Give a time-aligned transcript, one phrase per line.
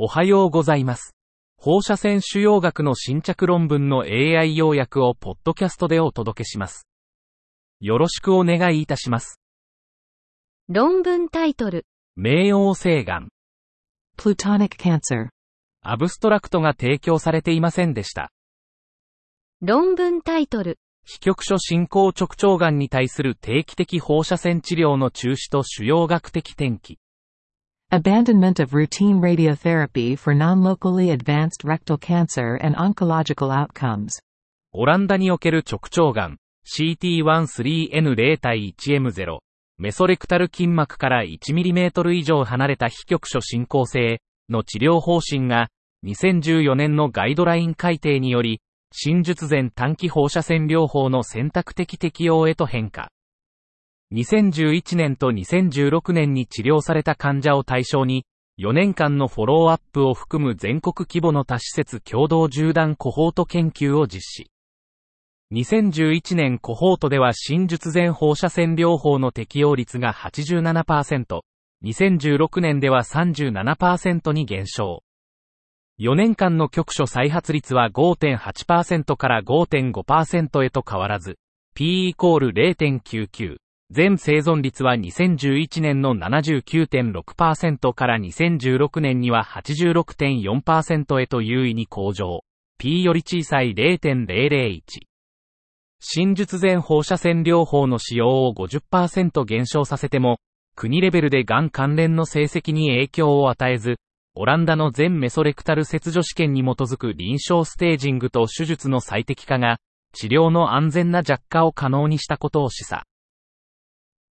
[0.00, 1.16] おはようございます。
[1.56, 6.86] 放射線腫瘍学の新着論文の AI 要約をポッドキャストでお届けします。
[7.80, 9.40] よろしくお願いいたします。
[10.68, 11.84] 論文タイトル、
[12.16, 13.28] 冥王星がん。
[14.16, 15.30] Plutonic cancer.
[15.82, 18.30] アブストラクトが提供されていませんでした。
[19.60, 27.00] 論文タイトル、非局所進行直腸がんに対する定期的放射線治療の中止と腫瘍学的転機。
[27.90, 34.10] Abandonment of routine radiotherapy for non-locally advanced rectal cancer and oncological outcomes.
[34.74, 39.38] オランダにおける直腸がん CT13N0 対 1M0
[39.78, 44.20] メソレクタル筋膜から 1mm 以上離れた非局所進行性
[44.50, 45.68] の治療方針が
[46.04, 48.60] 2014年のガイドライン改定により
[48.92, 53.08] 新術前短期放射線療法の選択的適用へと変化。
[54.12, 58.24] 2011年と2016年に治療された患者を対象に
[58.58, 64.50] 4年間のフォローアップを含む全国規模の多施設共同縦断コホート研究を実施。
[65.52, 71.40] 2011年コホートでは新術前放射線療法の適用率が87%、
[71.84, 75.04] 2016年では37%に減少。
[76.00, 81.38] 4年間の局所再発率は5.8%から5.5%へと変わらず、
[81.74, 83.58] P イコール0.99。
[83.90, 92.44] 全生存率は2011年の79.6%から2016年には86.4%へと優位に向上。
[92.78, 94.82] P より小さい0.001。
[96.00, 100.38] 新術前放射線療法の使用を50%減少させても、
[100.76, 103.96] 国レベルでがん関連の成績に影響を与えず、
[104.34, 109.78] オランダの全メソレクタル切除試験に基づく臨床ステージングと手術の最適化が、
[110.12, 113.02] 治療の安全な弱化を可能にしたことを示唆。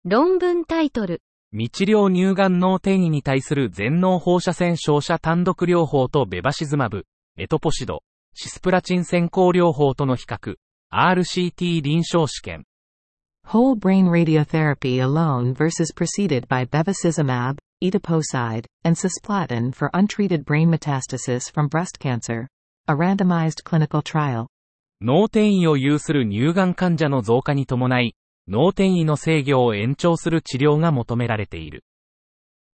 [0.09, 10.55] 論文タイトル、未治療乳がん脳転移に対する全脳放射線照射単独療法とベバシズマブ、エトポシド、シスプラチン先行療法との比較、
[10.95, 12.63] RCT 臨床試験。
[13.49, 21.67] Whole brain radiotherapy alone versus preceded by bevacizumab, etoposide, and cisplatin for untreated brain metastasis from
[21.67, 22.47] breast cancer.
[22.87, 24.47] A randomized clinical trial.
[25.01, 28.15] 脳転移を有する乳がん患者の増加に伴い、
[28.49, 31.85] 脳転移の制御を延長する治療が求められている。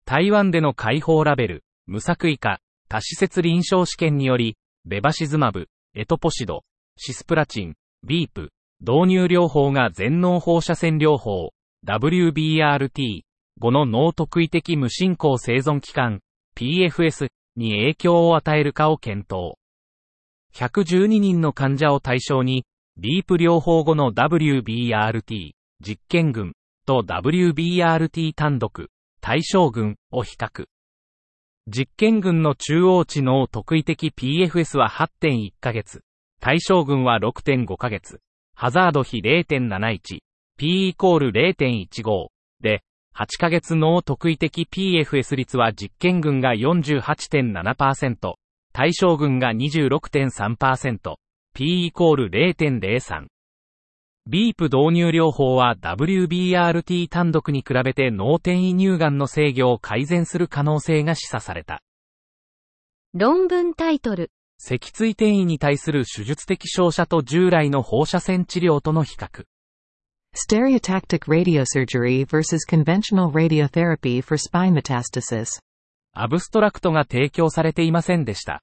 [0.05, 6.65] 台湾での解放ラベル、無作為化、多施設臨床試験により、ベバシズマブ、エトポシド、
[6.97, 7.75] シスプラチン、
[8.06, 8.50] ビープ、
[8.81, 11.53] 導入療法が全脳放射線療法、
[11.87, 13.22] WBRT、
[13.60, 16.21] 5の脳特異的無進行生存期間、
[16.56, 19.54] PFS に影響を与えるかを検討。
[20.54, 22.66] 112人の患者を対象に、
[22.99, 26.53] ビープ療法後の WBRT、実験群
[26.87, 28.88] と WBRT 単独、
[29.20, 30.66] 対象群を比較。
[31.66, 36.03] 実験群の中央値脳特異的 PFS は8.1ヶ月、
[36.41, 38.21] 対象群は6.5ヶ月、
[38.54, 40.19] ハザード比0.71、
[40.56, 42.28] P イコール0.15
[42.60, 42.82] で、
[43.16, 48.34] 8ヶ月脳特異的 PFS 率は実験群が48.7%、
[48.72, 51.15] 対象群が26.3%、
[51.54, 53.26] P イコール0.03。
[54.27, 61.83] ビープ導入療法は WBRT 単独に比べて脳転移乳がんの制御を改善する可能性が示唆された。
[63.15, 69.44] 論文タイトル、脊椎転移に対する手術的照射と従来の放射線治療との比較。
[70.34, 75.59] Stereotactic radiosurgery versus conventional radiotherapy for spine metastasis.
[76.15, 78.62] アブストラクトが提供されていませんでした。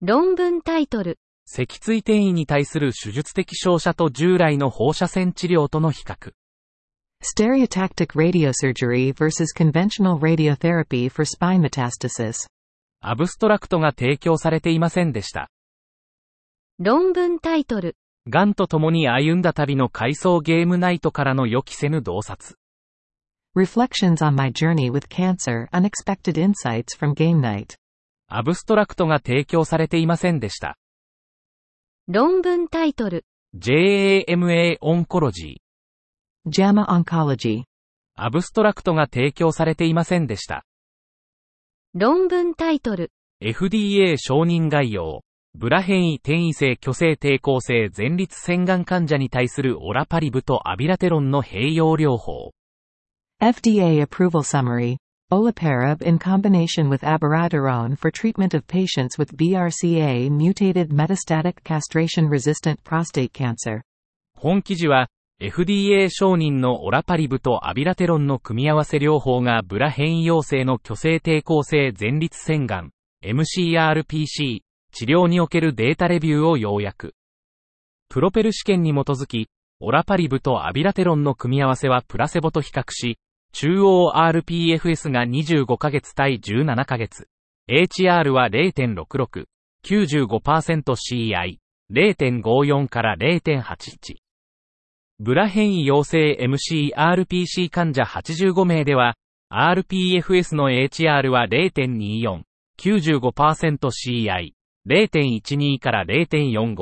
[0.00, 6.32] 論文タイトル、脊椎転移に対する手術的照射と従来の放射線治療との比較。
[7.22, 12.48] Stereotactic radiosurgery versus conventional radiotherapy for spine metastasis.
[13.00, 15.48] アブストラクトが提供されていませんでした。
[16.78, 17.96] 論文タイトル、
[18.28, 22.56] ガンと共に歩んだ旅の回想ゲームナイトからの予期せぬ洞察。
[23.56, 27.76] Reflections on my journey with cancer Unexpected insights from Game Night.
[28.28, 30.78] アブストラクトが提供されていませんでした。
[32.14, 33.24] 論文タイトル、
[33.58, 36.50] JAMA Oncology。
[36.50, 37.62] JAMA Oncology.
[38.14, 40.66] アブストラクトが提供されていませんでした。
[41.94, 43.12] 論文タイトル、
[43.42, 45.22] FDA 承認概要。
[45.54, 52.52] ブラ変異転移性虚勢抵抗性前立腺がん患者に対するオラパリブとアビラテロンの併用療法。
[53.40, 54.98] FDA approval summary.
[55.32, 62.78] Olaparib in combination with abiraterone for treatment of patients with BRCA mutated metastatic castration resistant
[62.84, 63.80] prostate cancer.
[64.36, 65.08] 本記事は、
[65.40, 72.90] FDA 承認のオラパリブとアビラテロンの組み合わせ療法がブラ変異陽性の虚勢抵抗性前立腺がん、
[73.24, 74.60] MCRPC、
[74.92, 77.14] 治療におけるデータレビューを要約。
[78.10, 79.48] プロペル試験に基づき、
[79.80, 83.16] オラパリブとアビラテロンの組み合わせはプラセボと比較し、
[83.52, 87.28] 中央 RPFS が25ヶ月対17ヶ月、
[87.70, 89.44] HR は0.66、
[89.84, 91.58] 95%CI、
[91.92, 94.16] 0.54から0.81。
[95.18, 99.14] ブラ変異陽性 MCRPC 患者85名では、
[99.52, 102.42] RPFS の HR は0.24、
[102.78, 104.54] 95%CI、
[104.88, 106.74] 0.12から0.45、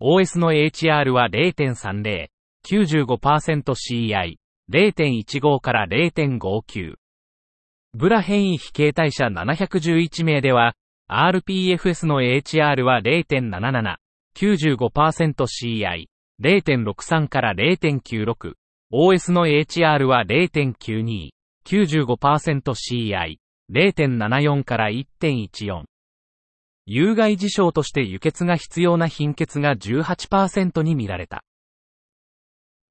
[0.00, 2.28] OS の HR は0.30、
[2.64, 4.36] 95%CI、
[4.70, 6.94] 0.15から0.59。
[7.92, 10.74] ブラ変異非形態者711名では、
[11.10, 13.96] RPFS の HR は0.77、
[14.36, 16.06] 95%CI、
[16.42, 18.54] 0.63から0.96、
[18.92, 21.30] OS の HR は0.92、
[21.66, 23.36] 95%CI、
[23.70, 25.84] 0.74から1.14。
[26.86, 31.42] 有害事象として輸血が必要な貧血が18%に見られた。